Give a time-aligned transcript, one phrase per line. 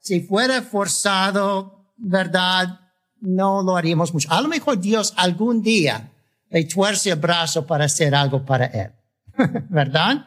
[0.00, 2.80] si fuera forzado, ¿verdad?
[3.20, 4.30] No lo haríamos mucho.
[4.32, 6.10] A lo mejor Dios algún día
[6.48, 8.92] le tuerce el brazo para hacer algo para él,
[9.68, 10.26] ¿verdad?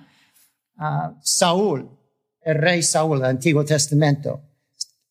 [0.77, 1.89] Uh, Saúl,
[2.41, 4.41] el rey Saúl del Antiguo Testamento,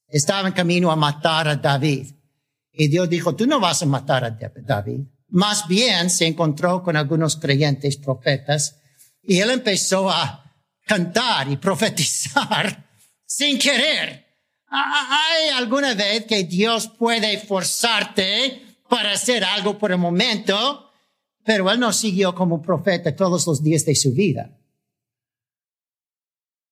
[0.08, 2.06] estaba en camino a matar a David.
[2.72, 5.00] Y Dios dijo, tú no vas a matar a David.
[5.28, 8.80] Más bien se encontró con algunos creyentes profetas
[9.22, 10.42] y él empezó a
[10.86, 12.86] cantar y profetizar
[13.26, 14.31] sin querer
[14.74, 20.90] ¿Hay alguna vez que Dios puede forzarte para hacer algo por el momento?
[21.44, 24.58] Pero él no siguió como profeta todos los días de su vida.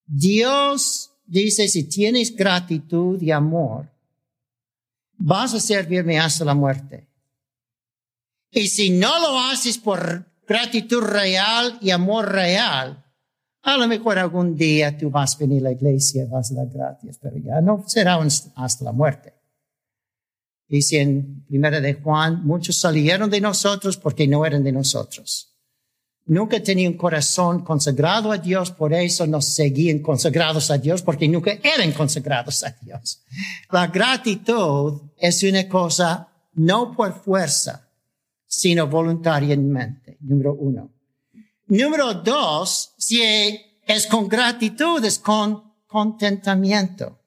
[0.07, 3.91] Dios dice, si tienes gratitud y amor,
[5.19, 7.07] vas a servirme hasta la muerte.
[8.51, 13.05] Y si no lo haces por gratitud real y amor real,
[13.63, 16.69] a lo mejor algún día tú vas a venir a la iglesia, vas a dar
[16.69, 18.19] gracias, pero ya no será
[18.57, 19.35] hasta la muerte.
[20.67, 25.49] Dice en Primera de Juan, muchos salieron de nosotros porque no eran de nosotros.
[26.27, 31.27] Nunca tenían un corazón consagrado a Dios, por eso no seguían consagrados a Dios, porque
[31.27, 33.23] nunca eran consagrados a Dios.
[33.73, 37.89] La gratitud es una cosa no por fuerza,
[38.47, 41.00] sino voluntariamente, número uno.
[41.71, 47.21] Número dos, si es con gratitud, es con contentamiento.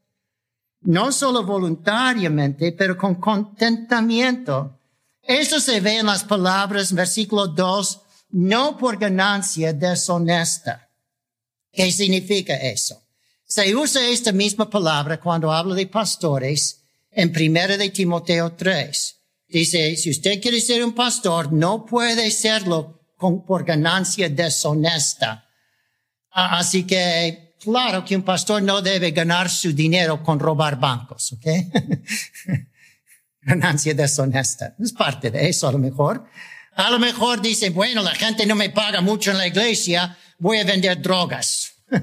[0.81, 4.81] No solo voluntariamente, pero con contentamiento.
[5.21, 10.89] Eso se ve en las palabras, versículo 2, no por ganancia deshonesta.
[11.71, 13.01] ¿Qué significa eso?
[13.45, 19.15] Se usa esta misma palabra cuando habla de pastores en primera de Timoteo 3.
[19.47, 23.02] Dice, si usted quiere ser un pastor, no puede serlo
[23.45, 25.47] por ganancia deshonesta.
[26.31, 31.45] Así que, claro que un pastor no debe ganar su dinero con robar bancos, ¿ok?
[33.41, 34.75] ganancia deshonesta.
[34.79, 36.25] Es parte de eso a lo mejor.
[36.75, 40.57] A lo mejor dice, bueno, la gente no me paga mucho en la iglesia, voy
[40.57, 41.73] a vender drogas.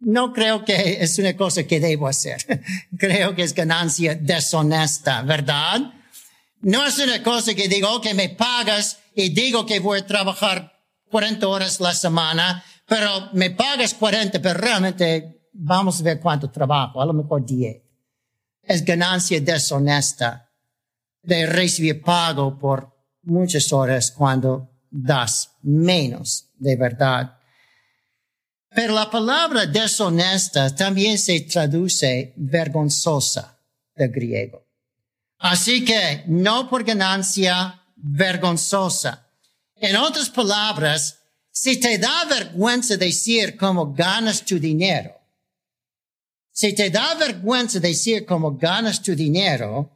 [0.00, 2.38] no creo que es una cosa que debo hacer.
[2.98, 5.92] creo que es ganancia deshonesta, ¿verdad?
[6.60, 10.72] No es una cosa que digo, que me pagas y digo que voy a trabajar
[11.10, 17.02] 40 horas la semana, pero me pagas 40, pero realmente vamos a ver cuánto trabajo,
[17.02, 17.82] a lo mejor 10.
[18.62, 20.48] Es ganancia deshonesta
[21.20, 27.40] de recibir pago por muchas horas cuando das menos de verdad.
[28.70, 33.58] Pero la palabra deshonesta también se traduce vergonzosa
[33.96, 34.64] de griego.
[35.38, 39.26] Así que no por ganancia vergonzosa.
[39.76, 41.18] En otras palabras,
[41.50, 45.14] si te da vergüenza decir cómo ganas tu dinero,
[46.50, 49.90] si te da vergüenza decir cómo ganas tu dinero,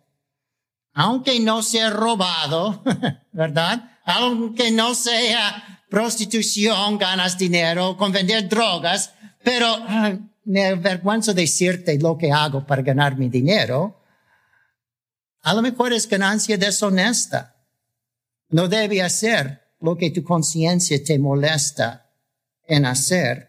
[0.95, 2.83] aunque no sea robado,
[3.33, 3.99] ¿verdad?
[4.05, 9.13] Aunque no sea prostitución, ganas dinero con vender drogas,
[9.43, 9.79] pero
[10.45, 14.01] me avergüenza decirte lo que hago para ganar mi dinero.
[15.43, 17.52] A lo mejor es ganancia deshonesta.
[18.53, 22.11] No debe hacer lo que tu conciencia te molesta
[22.67, 23.49] en hacer.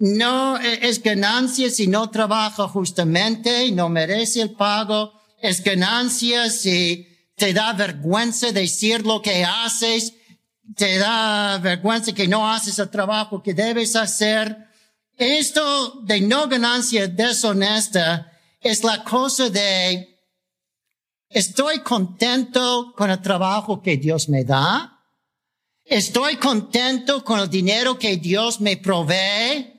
[0.00, 5.12] No e, es ganancia si no trabaja justamente y no merece el pago.
[5.40, 7.06] Es ganancia si
[7.36, 10.14] te da vergüenza decir lo que haces.
[10.74, 14.56] Te da vergüenza que no haces el trabajo que debes hacer.
[15.16, 20.19] Esto de no ganancia deshonesta es la cosa de
[21.30, 24.98] estoy contento con el trabajo que Dios me da.
[25.84, 29.72] Estoy contento con el dinero que Dios me provee.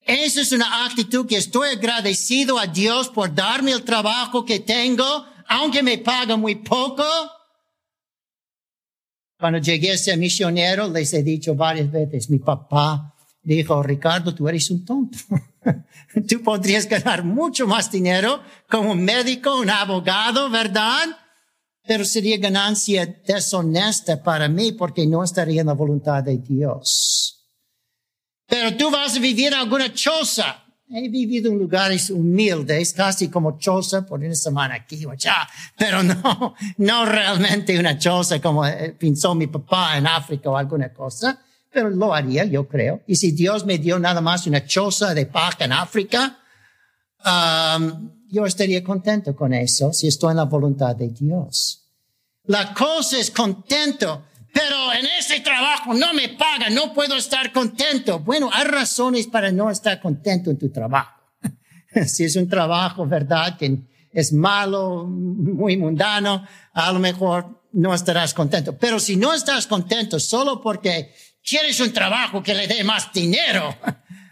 [0.00, 5.24] Esa es una actitud que estoy agradecido a Dios por darme el trabajo que tengo,
[5.46, 7.04] aunque me paga muy poco.
[9.38, 13.11] Cuando llegué a ser misionero, les he dicho varias veces, mi papá
[13.42, 15.18] dijo, Ricardo, tú eres un tonto.
[16.28, 21.06] Tú podrías ganar mucho más dinero como médico, un abogado, ¿verdad?
[21.86, 27.48] Pero sería ganancia deshonesta para mí porque no estaría en la voluntad de Dios.
[28.46, 30.62] Pero tú vas a vivir en alguna choza
[30.94, 36.02] he vivido en lugares humildes, casi como choza por una semana aquí o allá, pero
[36.02, 41.40] no, no realmente una choza como eh, pensó mi papá en África o alguna cosa,
[41.72, 43.02] pero lo haría, yo creo.
[43.06, 46.38] Y si Dios me dio nada más una choza de paja en África,
[47.24, 51.88] um, yo estaría contento con eso si estoy en la voluntad de Dios.
[52.44, 58.20] La cosa es contento pero en ese trabajo no me pagan, no puedo estar contento.
[58.20, 61.18] Bueno, hay razones para no estar contento en tu trabajo.
[62.06, 63.56] si es un trabajo, ¿verdad?
[63.56, 63.78] Que
[64.12, 68.76] es malo, muy mundano, a lo mejor no estarás contento.
[68.76, 73.76] Pero si no estás contento solo porque quieres un trabajo que le dé más dinero,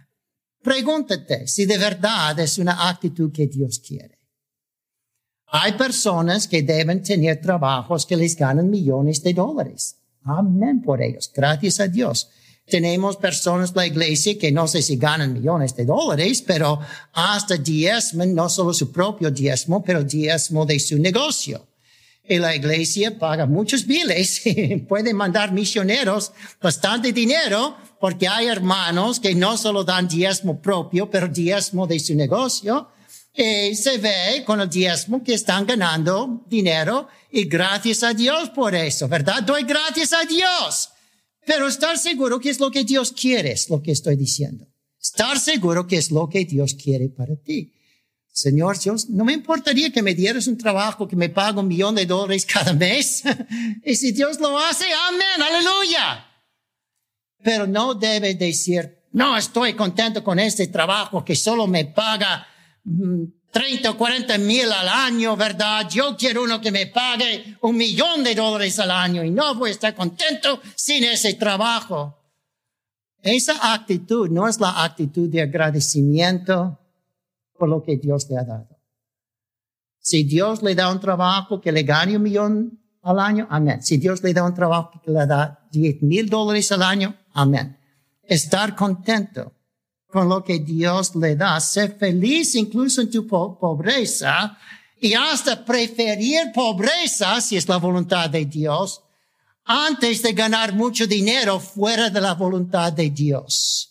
[0.63, 4.19] pregúntate si de verdad es una actitud que Dios quiere.
[5.53, 9.97] Hay personas que deben tener trabajos que les ganan millones de dólares.
[10.23, 11.31] Amén por ellos.
[11.35, 12.29] Gracias a Dios.
[12.67, 16.79] Tenemos personas en la iglesia que no sé si ganan millones de dólares, pero
[17.13, 21.67] hasta diezmo, no solo su propio diezmo, pero diezmo de su negocio.
[22.31, 24.43] Y la iglesia paga muchos biles
[24.89, 26.31] puede mandar misioneros
[26.63, 32.15] bastante dinero porque hay hermanos que no solo dan diezmo propio, pero diezmo de su
[32.15, 32.89] negocio.
[33.35, 38.77] Y se ve con el diezmo que están ganando dinero y gracias a Dios por
[38.77, 39.43] eso, ¿verdad?
[39.43, 40.91] Doy gracias a Dios.
[41.45, 44.69] Pero estar seguro que es lo que Dios quiere, es lo que estoy diciendo.
[45.03, 47.73] Estar seguro que es lo que Dios quiere para ti.
[48.33, 51.97] Señor Dios, no me importaría que me dieras un trabajo que me paga un millón
[51.97, 53.23] de dólares cada mes.
[53.85, 56.27] y si Dios lo hace, amén, aleluya.
[57.43, 62.47] Pero no debe decir, no estoy contento con este trabajo que solo me paga
[62.85, 65.89] mm, 30 o 40 mil al año, ¿verdad?
[65.91, 69.71] Yo quiero uno que me pague un millón de dólares al año y no voy
[69.71, 72.17] a estar contento sin ese trabajo.
[73.23, 76.79] Esa actitud no es la actitud de agradecimiento
[77.61, 78.79] por lo que Dios le ha dado.
[79.99, 83.83] Si Dios le da un trabajo que le gane un millón al año, amén.
[83.83, 87.77] Si Dios le da un trabajo que le da 10 mil dólares al año, amén.
[88.23, 89.53] Estar contento
[90.07, 94.57] con lo que Dios le da, ser feliz incluso en tu pobreza
[94.99, 99.03] y hasta preferir pobreza, si es la voluntad de Dios,
[99.65, 103.90] antes de ganar mucho dinero fuera de la voluntad de Dios.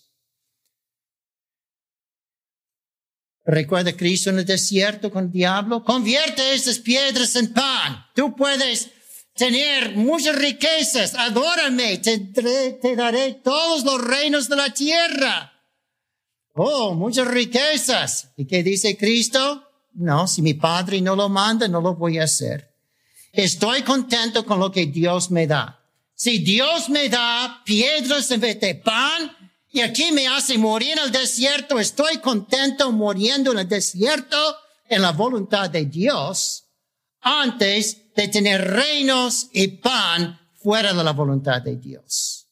[3.51, 5.83] Recuerda Cristo en el desierto con el diablo.
[5.83, 8.05] Convierte esas piedras en pan.
[8.13, 8.91] Tú puedes
[9.33, 11.15] tener muchas riquezas.
[11.15, 11.97] Adórame.
[11.97, 15.51] Te, te daré todos los reinos de la tierra.
[16.53, 18.29] Oh, muchas riquezas.
[18.37, 19.63] ¿Y qué dice Cristo?
[19.93, 22.71] No, si mi Padre no lo manda, no lo voy a hacer.
[23.31, 25.83] Estoy contento con lo que Dios me da.
[26.13, 29.38] Si Dios me da piedras en vez de pan
[29.71, 34.37] y aquí me hace morir en el desierto, estoy contento muriendo en el desierto
[34.87, 36.65] en la voluntad de Dios
[37.21, 42.47] antes de tener reinos y pan fuera de la voluntad de Dios.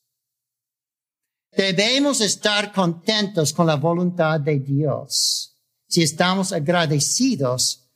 [1.51, 5.55] Debemos estar contentos con la voluntad de Dios
[5.87, 7.89] si estamos agradecidos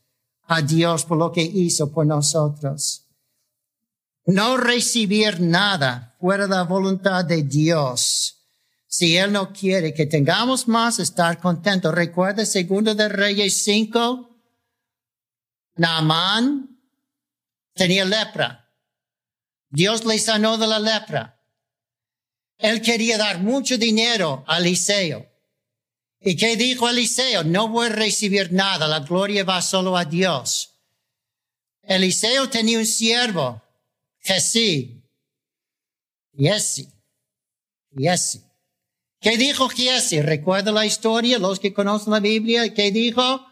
[0.48, 3.06] a Dios por lo que hizo por nosotros.
[4.26, 8.41] No recibir nada fuera de la voluntad de Dios.
[8.92, 11.96] Si Él no quiere que tengamos más, estar contentos.
[11.96, 14.30] Recuerda segundo de Reyes 5.
[15.78, 16.78] Naamán
[17.74, 18.70] tenía lepra.
[19.70, 21.42] Dios le sanó de la lepra.
[22.58, 25.26] Él quería dar mucho dinero a Eliseo.
[26.20, 27.46] ¿Y qué dijo Eliseo?
[27.46, 30.82] No voy a recibir nada, la gloria va solo a Dios.
[31.82, 33.64] Eliseo tenía un siervo,
[34.20, 35.02] Jesí.
[36.34, 36.92] Yesi.
[37.92, 38.51] Yesi.
[39.22, 40.24] ¿Qué dijo Jesse?
[40.24, 41.40] ¿Recuerda la historia?
[41.40, 43.46] Los que conocen la Biblia, ¿qué dijo?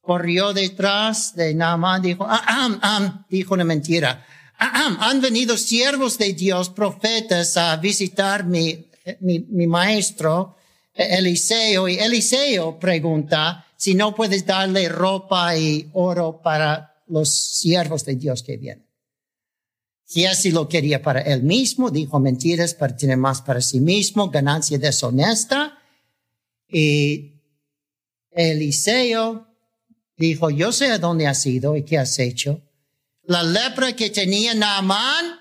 [0.00, 4.26] Corrió detrás de Naaman, dijo, ah, ah, ah, dijo una mentira
[4.60, 8.86] han venido siervos de Dios, profetas, a visitar mi,
[9.20, 10.56] mi, maestro
[10.94, 11.88] Eliseo.
[11.88, 18.42] Y Eliseo pregunta si no puedes darle ropa y oro para los siervos de Dios
[18.42, 18.89] que vienen.
[20.10, 24.28] Si así lo quería para él mismo, dijo mentiras para tener más para sí mismo,
[24.28, 25.78] ganancia deshonesta.
[26.68, 27.34] Y
[28.30, 29.46] Eliseo
[30.16, 32.60] dijo, yo sé a dónde has ido y qué has hecho
[33.30, 35.38] la lepra que tenía Naamán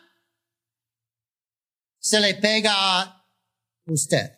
[1.97, 3.25] se le pega a
[3.87, 4.37] usted.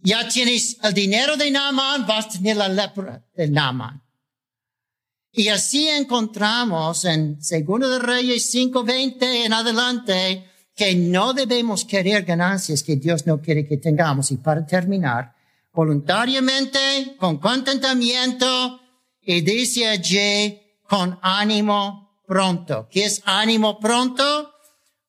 [0.00, 4.03] Ya tienes el dinero de Naamán, vas a tener la lepra de Naamán.
[5.36, 12.84] Y así encontramos en Segundo de Reyes 5.20 en adelante que no debemos querer ganancias
[12.84, 14.30] que Dios no quiere que tengamos.
[14.30, 15.34] Y para terminar,
[15.72, 18.80] voluntariamente, con contentamiento,
[19.22, 22.88] y dice allí, con ánimo pronto.
[22.88, 24.52] ¿Qué es ánimo pronto?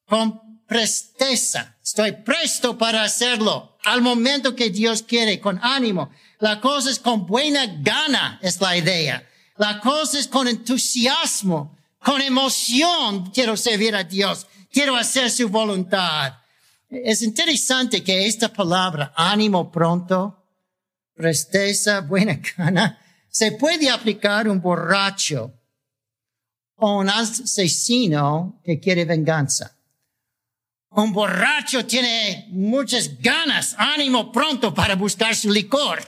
[0.08, 1.78] Con presteza.
[1.84, 6.10] Estoy presto para hacerlo al momento que Dios quiere, con ánimo.
[6.40, 9.24] La cosa es con buena gana, es la idea.
[9.58, 13.32] La cosa es con entusiasmo, con emoción.
[13.32, 14.46] Quiero servir a Dios.
[14.72, 16.34] Quiero hacer su voluntad.
[16.90, 20.44] Es interesante que esta palabra, ánimo pronto,
[21.14, 25.54] presteza, buena gana, se puede aplicar un borracho
[26.76, 29.76] o un asesino que quiere venganza.
[30.90, 36.00] Un borracho tiene muchas ganas, ánimo pronto para buscar su licor.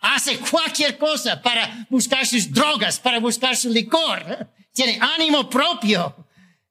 [0.00, 4.48] Hace cualquier cosa para buscar sus drogas, para buscar su licor.
[4.72, 6.26] Tiene ánimo propio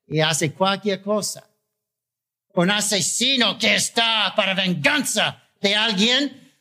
[0.08, 1.48] y hace cualquier cosa.
[2.54, 6.54] Un asesino que está para venganza de alguien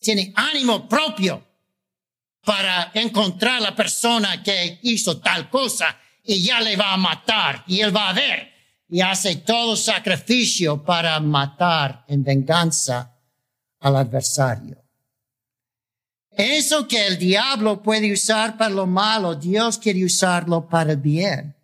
[0.00, 1.44] tiene ánimo propio
[2.44, 7.80] para encontrar la persona que hizo tal cosa y ya le va a matar y
[7.80, 8.52] él va a ver
[8.88, 13.18] y hace todo sacrificio para matar en venganza
[13.80, 14.83] al adversario.
[16.36, 21.54] Eso que el diablo puede usar para lo malo, Dios quiere usarlo para el bien.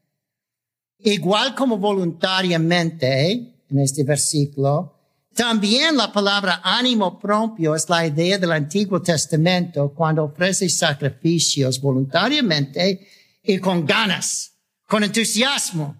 [0.98, 3.30] Igual como voluntariamente,
[3.68, 4.94] en este versículo,
[5.34, 13.08] también la palabra ánimo propio es la idea del Antiguo Testamento cuando ofrece sacrificios voluntariamente
[13.42, 14.52] y con ganas,
[14.86, 15.96] con entusiasmo.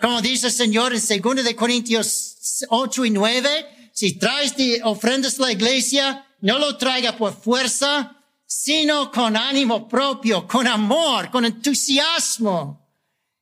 [0.00, 3.48] Como dice el Señor en 2 de Corintios 8 y 9,
[3.92, 8.16] si traes de ofrendas a la iglesia, no lo traiga por fuerza,
[8.46, 12.86] sino con ánimo propio, con amor, con entusiasmo.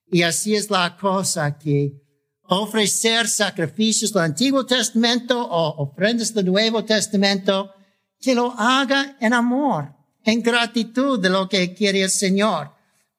[0.07, 2.03] Y así es la cosa que
[2.49, 7.73] ofrecer sacrificios del Antiguo Testamento o ofrendas del Nuevo Testamento,
[8.21, 9.93] que lo haga en amor,
[10.25, 12.73] en gratitud de lo que quiere el Señor.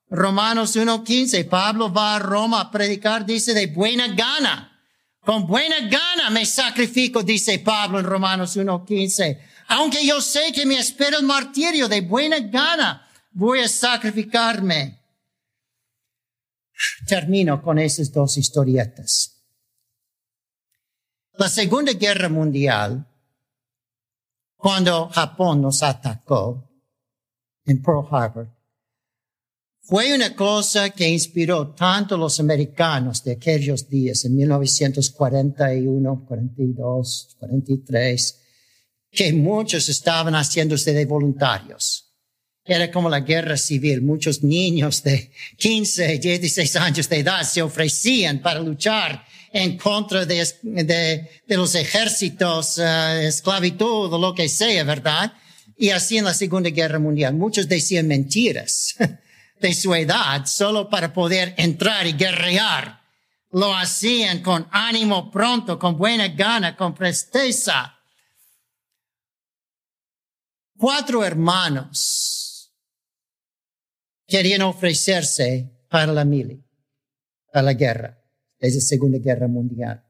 [0.10, 4.77] Romanos 1.15, Pablo va a Roma a predicar, dice, de buena gana.
[5.28, 9.38] Con buena gana me sacrifico, dice Pablo en Romanos 1.15.
[9.68, 15.02] Aunque yo sé que me espera el martirio, de buena gana voy a sacrificarme.
[17.06, 19.44] Termino con esas dos historietas.
[21.34, 23.06] La Segunda Guerra Mundial,
[24.56, 26.72] cuando Japón nos atacó
[27.66, 28.57] en Pearl Harbor,
[29.88, 37.38] fue una cosa que inspiró tanto a los americanos de aquellos días, en 1941, 42,
[37.40, 38.40] 43,
[39.12, 42.08] que muchos estaban haciéndose de voluntarios
[42.68, 44.02] era como la guerra civil.
[44.02, 51.30] Muchos niños de 15, 16 años de edad se ofrecían para luchar en contra de,
[51.48, 55.32] los ejércitos, uh, esclavitud lo que sea, ¿verdad?
[55.78, 57.34] Y así en la Segunda Guerra Mundial.
[57.34, 58.96] Muchos decían mentiras
[59.60, 63.02] de su edad solo para poder entrar y guerrear.
[63.52, 67.98] Lo hacían con ánimo pronto, con buena gana, con presteza.
[70.78, 72.72] Cuatro hermanos
[74.28, 76.64] querían ofrecerse para la mili,
[77.52, 78.22] para la guerra,
[78.60, 80.04] es la Segunda Guerra Mundial.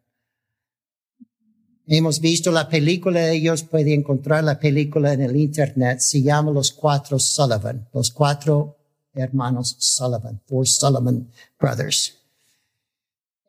[1.86, 6.52] Hemos visto la película de ellos, puede encontrar la película en el internet, se llama
[6.52, 8.77] Los Cuatro Sullivan, los cuatro
[9.22, 12.16] hermanos Sullivan, Four Sullivan Brothers.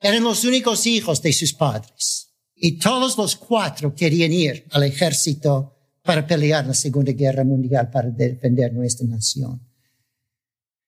[0.01, 5.75] Eran los únicos hijos de sus padres y todos los cuatro querían ir al ejército
[6.03, 9.61] para pelear la Segunda Guerra Mundial, para defender nuestra nación.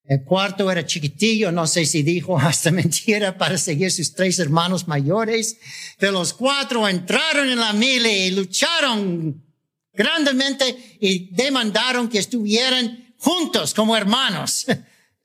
[0.05, 4.89] El cuarto era chiquitillo, no sé si dijo hasta mentira para seguir sus tres hermanos
[4.89, 5.59] mayores.
[5.99, 9.45] De los cuatro entraron en la mili y lucharon
[9.93, 14.67] grandemente y demandaron que estuvieran juntos como hermanos.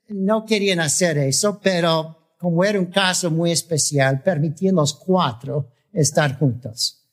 [0.08, 6.38] No querían hacer eso, pero como era un caso muy especial, permitían los cuatro estar
[6.38, 7.08] juntos.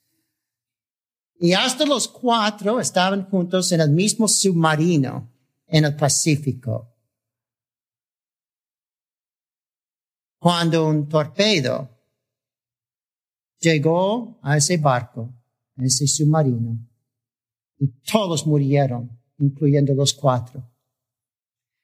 [1.39, 5.27] Y hasta los cuatro estaban juntos en el mismo submarino
[5.65, 6.93] en el Pacífico.
[10.43, 11.89] cuando un torpedo
[13.61, 15.33] llegó a ese barco,
[15.77, 16.85] a ese submarino,
[17.79, 20.69] y todos murieron, incluyendo los cuatro.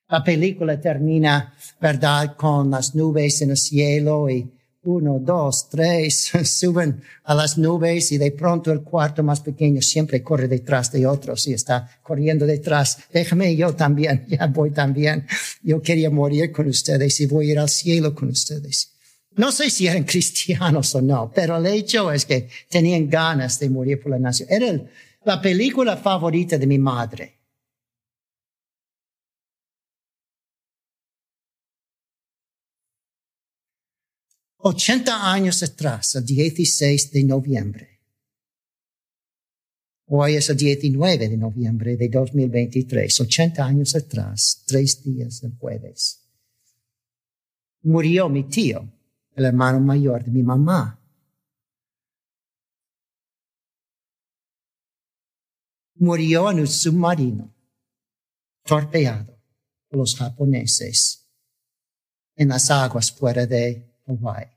[0.10, 4.50] La película termina, ¿verdad?, con las nubes en el cielo y
[4.84, 10.24] uno, dos, tres, suben a las nubes y de pronto el cuarto más pequeño siempre
[10.24, 12.98] corre detrás de otros y está corriendo detrás.
[13.14, 15.28] Déjame yo también, ya voy también.
[15.62, 18.94] Yo quería morir con ustedes y voy a ir al cielo con ustedes.
[19.36, 23.70] No sé si eran cristianos o no, pero el hecho es que tenían ganas de
[23.70, 24.50] morir por la nación.
[24.50, 24.82] Era
[25.24, 27.39] la película favorita de mi madre.
[34.62, 38.02] Ochenta años atrás, el 16 de noviembre.
[40.08, 46.28] Hoy es el 19 de noviembre de 2023, 80 años atrás, tres días del jueves.
[47.84, 48.92] Murió mi tío,
[49.34, 51.00] el hermano mayor de mi mamá.
[55.96, 57.56] Murió en un submarino,
[58.64, 59.40] torpeado
[59.88, 61.30] por los japoneses
[62.36, 64.48] en las aguas fuera de Hawaii.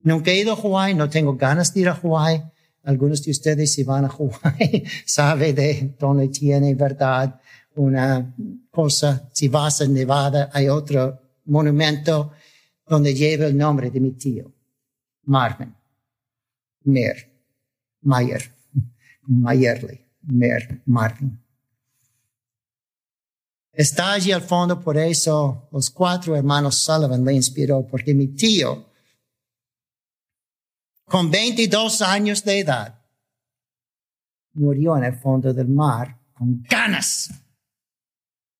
[0.00, 2.42] Nunca he ido a Hawaii, no tengo ganas de ir a Hawaii.
[2.84, 7.40] Algunos de ustedes si van a Hawaii saben de dónde tiene verdad
[7.76, 8.34] una
[8.70, 9.28] cosa.
[9.32, 12.32] Si vas a Nevada hay otro monumento
[12.86, 14.52] donde lleva el nombre de mi tío,
[15.24, 15.74] Marvin,
[16.84, 17.16] Mer,
[18.02, 18.42] Mayer,
[19.26, 21.45] Mayerly, Mer, Marvin.
[23.76, 28.90] Está allí al fondo, por eso los cuatro hermanos Sullivan le inspiró, porque mi tío,
[31.04, 33.04] con 22 años de edad,
[34.54, 37.30] murió en el fondo del mar con ganas,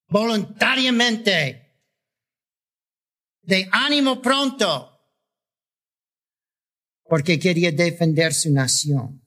[0.09, 1.81] voluntariamente,
[3.41, 5.01] de ánimo pronto,
[7.05, 9.23] porque quería defender su nación.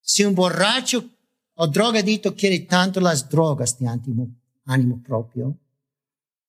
[0.00, 1.17] Si un borracho
[1.60, 4.28] o drogadito quiere tanto las drogas de ánimo,
[4.66, 5.58] ánimo propio,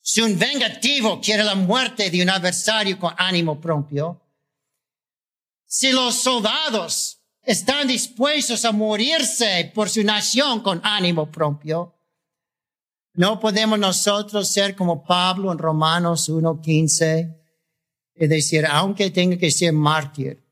[0.02, 4.22] si un vengativo quiere la muerte de un adversario con ánimo propio,
[5.66, 11.96] si los soldados están dispuestos a morirse por su nación con ánimo propio,
[13.14, 17.36] no podemos nosotros ser como Pablo en Romanos 1.15
[18.16, 20.44] y decir, aunque tenga que ser mártir,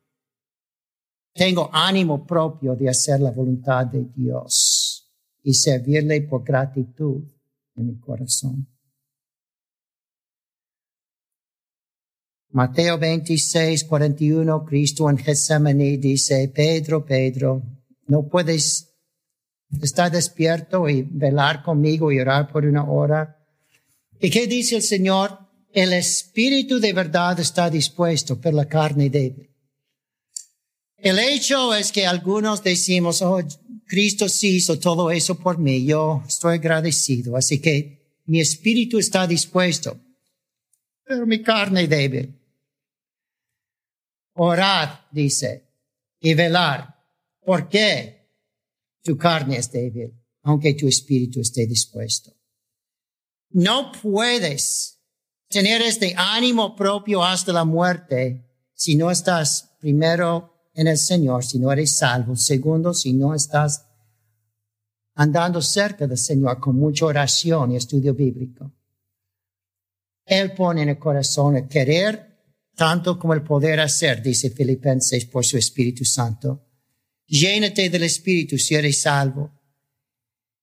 [1.37, 5.07] tengo ánimo propio de hacer la voluntad de Dios
[5.43, 7.23] y servirle por gratitud
[7.75, 8.67] en mi corazón.
[12.49, 17.61] Mateo 26, 41, Cristo en Getsemaní dice, Pedro, Pedro,
[18.07, 18.95] no puedes
[19.81, 23.37] estar despierto y velar conmigo y orar por una hora.
[24.19, 25.37] ¿Y qué dice el Señor?
[25.71, 29.51] El espíritu de verdad está dispuesto, pero la carne débil.
[30.97, 33.39] El hecho es que algunos decimos, oh,
[33.85, 39.27] Cristo sí hizo todo eso por mí, yo estoy agradecido, así que mi espíritu está
[39.27, 39.99] dispuesto,
[41.03, 42.33] pero mi carne débil.
[44.33, 45.63] Orad, dice,
[46.19, 46.95] y velar.
[47.45, 48.27] ¿Por qué?
[49.03, 52.33] Tu carne es débil, aunque tu espíritu esté dispuesto.
[53.51, 54.99] No puedes
[55.47, 61.57] tener este ánimo propio hasta la muerte si no estás primero en el Señor si
[61.57, 62.35] no eres salvo.
[62.35, 63.83] Segundo, si no estás
[65.15, 68.71] andando cerca del Señor con mucha oración y estudio bíblico.
[70.23, 72.27] Él pone en el corazón el querer
[72.75, 76.63] tanto como el poder hacer, dice Filipenses, por su Espíritu Santo.
[77.25, 79.51] Llénate del Espíritu si eres salvo.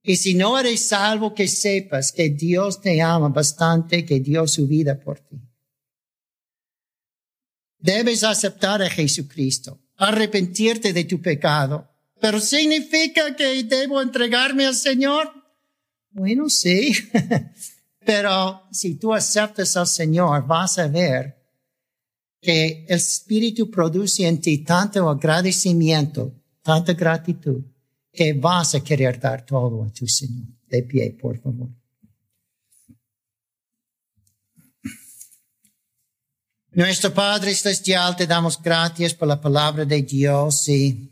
[0.01, 4.69] Y si no eres salvo, que sepas que Dios te ama bastante, que dio su
[4.69, 5.41] vida por ti.
[7.79, 11.89] Debes aceptar a Jesucristo arrepentirte de tu pecado.
[12.21, 15.33] Pero significa que debo entregarme al Señor.
[16.11, 16.93] Bueno, sí.
[18.05, 21.37] Pero si tú aceptas al Señor, vas a ver
[22.41, 27.63] que el Espíritu produce en ti tanto agradecimiento, tanta gratitud,
[28.13, 30.47] que vas a querer dar todo a tu Señor.
[30.69, 31.69] De pie, por favor.
[36.77, 41.09] Nuestro Padre Celestial, te damos gracias por la palabra de Dios y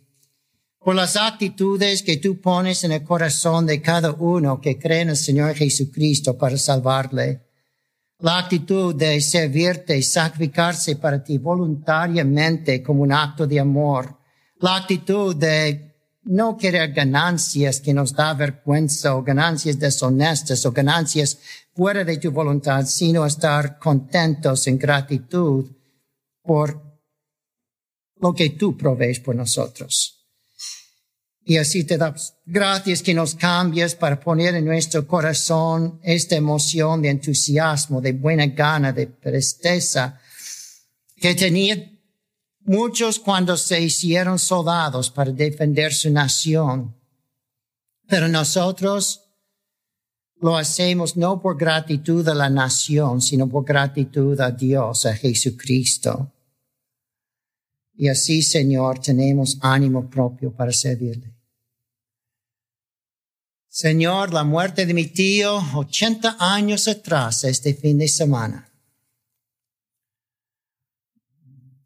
[0.80, 5.10] por las actitudes que tú pones en el corazón de cada uno que cree en
[5.10, 7.46] el Señor Jesucristo para salvarle.
[8.18, 14.18] La actitud de servirte y sacrificarse para ti voluntariamente como un acto de amor.
[14.58, 15.91] La actitud de
[16.24, 21.38] no querer ganancias que nos da vergüenza o ganancias deshonestas o ganancias
[21.74, 25.70] fuera de tu voluntad, sino estar contentos en gratitud
[26.42, 26.80] por
[28.16, 30.18] lo que tú provees por nosotros.
[31.44, 37.02] Y así te damos gracias que nos cambies para poner en nuestro corazón esta emoción
[37.02, 40.20] de entusiasmo, de buena gana, de presteza
[41.16, 41.91] que tenía
[42.64, 46.94] muchos cuando se hicieron soldados para defender su nación.
[48.08, 49.20] Pero nosotros
[50.40, 56.32] lo hacemos no por gratitud a la nación, sino por gratitud a Dios, a Jesucristo.
[57.94, 61.32] Y así, Señor, tenemos ánimo propio para servirle.
[63.68, 68.71] Señor, la muerte de mi tío 80 años atrás, este fin de semana.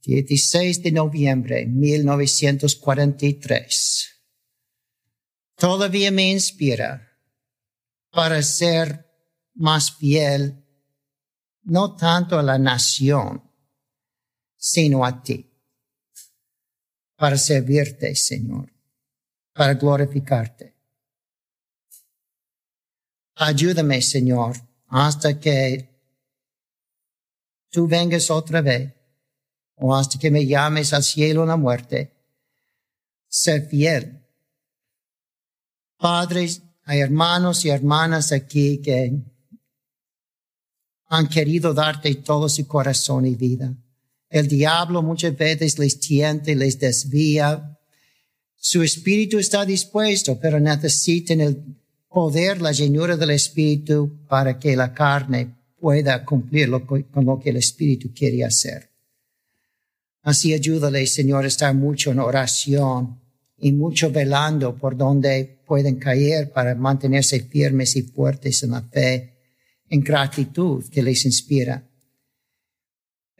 [0.03, 4.17] 16 de noviembre de 1943.
[5.57, 7.19] Todavía me inspira
[8.11, 9.07] para ser
[9.55, 10.63] más fiel,
[11.63, 13.51] no tanto a la nación,
[14.57, 15.51] sino a ti,
[17.17, 18.73] para servirte, Señor,
[19.53, 20.77] para glorificarte.
[23.35, 24.57] Ayúdame, Señor,
[24.87, 25.95] hasta que
[27.71, 28.96] tú vengas otra vez
[29.77, 32.13] o hasta que me llames al cielo en la muerte.
[33.29, 34.23] Ser fiel.
[35.99, 39.13] Padres, hay hermanos y hermanas aquí que
[41.09, 43.75] han querido darte todo su corazón y vida.
[44.29, 47.79] El diablo muchas veces les tiente, les desvía.
[48.57, 51.77] Su espíritu está dispuesto, pero necesitan el
[52.17, 57.59] poder, la llenura del Espíritu para que la carne pueda cumplir con lo que el
[57.59, 58.96] Espíritu quiere hacer.
[60.27, 63.21] Así ayúdale, Señor, a estar mucho en oración
[63.59, 69.39] y mucho velando por donde pueden caer para mantenerse firmes y fuertes en la fe,
[69.89, 71.89] en gratitud que les inspira.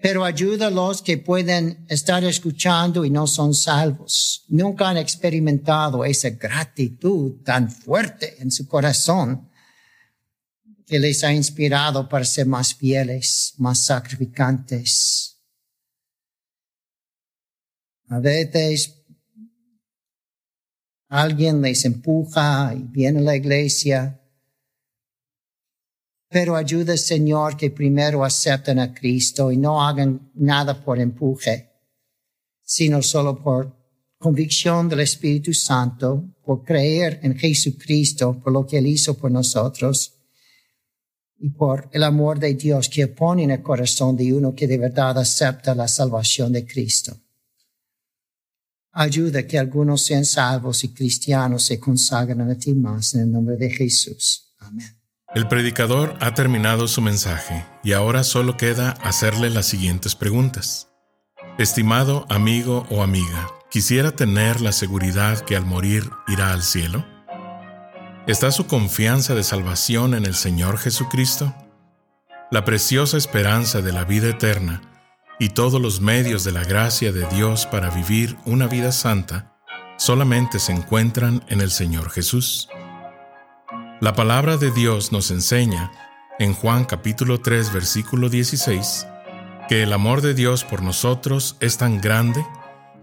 [0.01, 4.45] Pero ayuda a los que pueden estar escuchando y no son salvos.
[4.47, 9.51] Nunca han experimentado esa gratitud tan fuerte en su corazón
[10.87, 15.36] que les ha inspirado para ser más fieles, más sacrificantes.
[18.09, 19.05] A veces
[21.09, 24.21] alguien les empuja y viene a la iglesia
[26.29, 31.71] pero ayuda, Señor, que primero acepten a Cristo y no hagan nada por empuje,
[32.63, 33.75] sino solo por
[34.19, 40.15] convicción del Espíritu Santo, por creer en Jesucristo, por lo que Él hizo por nosotros
[41.39, 44.79] y por el amor de Dios que pone en el corazón de uno que de
[44.79, 47.17] verdad acepta la salvación de Cristo.
[48.99, 53.59] Ayuda que algunos sean salvos y cristianos se consagren a ti más en el nombre
[53.59, 54.55] de Jesús.
[54.59, 54.97] Amén.
[55.35, 60.89] El predicador ha terminado su mensaje y ahora solo queda hacerle las siguientes preguntas.
[61.59, 67.05] Estimado amigo o amiga, ¿quisiera tener la seguridad que al morir irá al cielo?
[68.27, 71.55] ¿Está su confianza de salvación en el Señor Jesucristo?
[72.51, 74.96] La preciosa esperanza de la vida eterna
[75.39, 79.53] y todos los medios de la gracia de Dios para vivir una vida santa
[79.99, 82.69] solamente se encuentran en el Señor Jesús.
[84.01, 85.91] La palabra de Dios nos enseña,
[86.39, 89.07] en Juan capítulo 3 versículo 16,
[89.69, 92.45] que el amor de Dios por nosotros es tan grande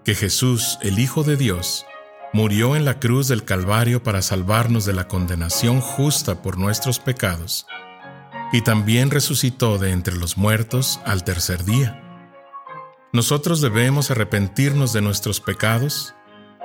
[0.03, 1.85] que Jesús, el Hijo de Dios,
[2.31, 7.65] murió en la cruz del Calvario para salvarnos de la condenación justa por nuestros pecados,
[8.51, 12.02] y también resucitó de entre los muertos al tercer día.
[13.13, 16.15] Nosotros debemos arrepentirnos de nuestros pecados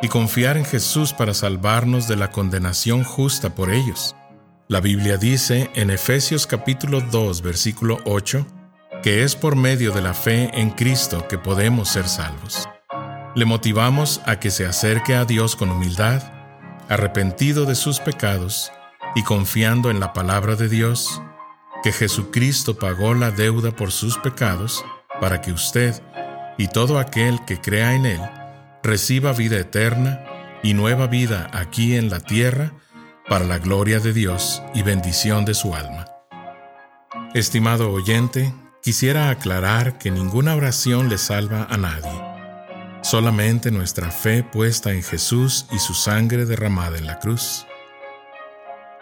[0.01, 4.17] y confiar en Jesús para salvarnos de la condenación justa por ellos.
[4.67, 8.47] La Biblia dice en Efesios capítulo 2 versículo 8
[9.03, 12.67] que es por medio de la fe en Cristo que podemos ser salvos.
[13.35, 16.23] Le motivamos a que se acerque a Dios con humildad,
[16.89, 18.73] arrepentido de sus pecados
[19.15, 21.21] y confiando en la palabra de Dios,
[21.83, 24.83] que Jesucristo pagó la deuda por sus pecados
[25.21, 26.01] para que usted
[26.59, 28.21] y todo aquel que crea en Él
[28.83, 30.25] reciba vida eterna
[30.63, 32.73] y nueva vida aquí en la tierra
[33.29, 36.07] para la gloria de Dios y bendición de su alma.
[37.35, 42.29] Estimado oyente, quisiera aclarar que ninguna oración le salva a nadie.
[43.03, 47.67] Solamente nuestra fe puesta en Jesús y su sangre derramada en la cruz.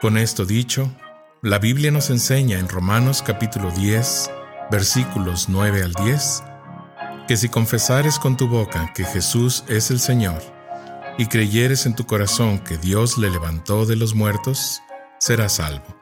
[0.01, 0.93] Con esto dicho,
[1.41, 4.31] la Biblia nos enseña en Romanos capítulo 10,
[4.71, 6.43] versículos 9 al 10,
[7.27, 10.43] que si confesares con tu boca que Jesús es el Señor,
[11.19, 14.83] y creyeres en tu corazón que Dios le levantó de los muertos,
[15.19, 15.99] serás salvo.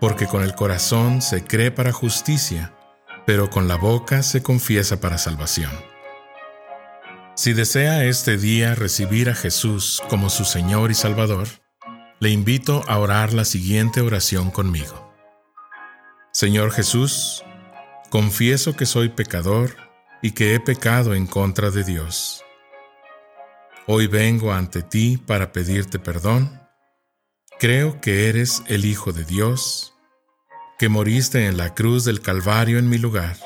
[0.00, 2.74] Porque con el corazón se cree para justicia,
[3.26, 5.70] pero con la boca se confiesa para salvación.
[7.34, 11.48] Si desea este día recibir a Jesús como su Señor y Salvador,
[12.18, 15.12] le invito a orar la siguiente oración conmigo.
[16.32, 17.44] Señor Jesús,
[18.10, 19.91] confieso que soy pecador
[20.22, 22.44] y que he pecado en contra de Dios.
[23.88, 26.62] Hoy vengo ante ti para pedirte perdón.
[27.58, 29.94] Creo que eres el Hijo de Dios,
[30.78, 33.36] que moriste en la cruz del Calvario en mi lugar.